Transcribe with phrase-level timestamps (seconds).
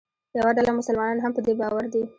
[0.37, 2.03] یوه ډله مسلمانان هم په دې باور دي.